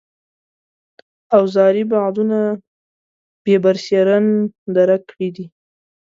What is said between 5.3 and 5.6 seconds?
دي.